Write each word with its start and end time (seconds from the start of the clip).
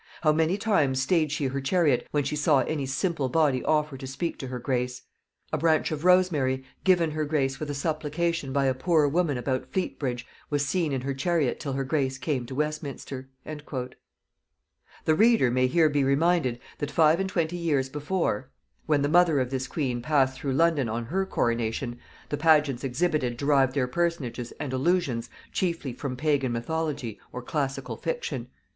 How 0.23 0.31
many 0.31 0.57
times 0.57 0.99
staid 0.99 1.31
she 1.31 1.45
her 1.45 1.61
chariot 1.61 2.07
when 2.09 2.23
she 2.23 2.35
saw 2.35 2.61
any 2.61 2.87
simple 2.87 3.29
body 3.29 3.63
offer 3.63 3.97
to 3.97 4.07
speak 4.07 4.39
to 4.39 4.47
her 4.47 4.57
grace! 4.57 5.03
A 5.53 5.59
branch 5.59 5.91
of 5.91 6.03
rosemary 6.03 6.63
given 6.83 7.11
her 7.11 7.23
grace 7.23 7.59
with 7.59 7.69
a 7.69 7.75
supplication 7.75 8.51
by 8.51 8.65
a 8.65 8.73
poor 8.73 9.07
woman 9.07 9.37
about 9.37 9.71
Fleet 9.71 9.99
bridge 9.99 10.25
was 10.49 10.65
seen 10.65 10.91
in 10.91 11.01
her 11.01 11.13
chariot 11.13 11.59
till 11.59 11.73
her 11.73 11.83
grace 11.83 12.17
came 12.17 12.47
to 12.47 12.55
Westminster." 12.55 13.29
[Note 13.45 13.59
39: 13.59 13.59
Holinshed's 13.59 13.65
Chronicles.] 13.69 15.05
The 15.05 15.13
reader 15.13 15.51
may 15.51 15.67
here 15.67 15.87
be 15.87 16.03
reminded, 16.03 16.59
that 16.79 16.89
five 16.89 17.19
and 17.19 17.29
twenty 17.29 17.57
years 17.57 17.87
before, 17.87 18.49
when 18.87 19.03
the 19.03 19.07
mother 19.07 19.39
of 19.39 19.51
this 19.51 19.67
queen 19.67 20.01
passed 20.01 20.35
through 20.39 20.53
London 20.53 20.87
to 20.87 20.99
her 21.11 21.27
coronation, 21.27 21.99
the 22.29 22.37
pageants 22.37 22.83
exhibited 22.83 23.37
derived 23.37 23.75
their 23.75 23.87
personages 23.87 24.51
and 24.59 24.73
allusions 24.73 25.29
chiefly 25.51 25.93
from 25.93 26.17
pagan 26.17 26.51
mythology 26.51 27.19
or 27.31 27.43
classical 27.43 27.95
fiction. 27.95 28.47